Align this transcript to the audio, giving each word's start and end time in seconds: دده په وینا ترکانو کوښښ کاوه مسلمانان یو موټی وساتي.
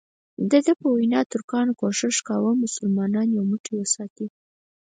دده 0.51 0.73
په 0.81 0.87
وینا 0.95 1.21
ترکانو 1.31 1.77
کوښښ 1.79 2.17
کاوه 2.27 2.51
مسلمانان 2.63 3.27
یو 3.37 3.43
موټی 3.51 3.73
وساتي. 3.77 4.27